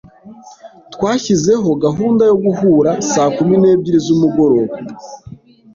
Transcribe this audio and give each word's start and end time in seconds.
Twashyizeho 0.93 1.69
gahunda 1.85 2.21
yo 2.29 2.35
guhura 2.43 2.91
saa 3.11 3.29
kumi 3.37 3.55
n'ebyiri 3.61 3.99
z'umugoroba. 4.05 4.75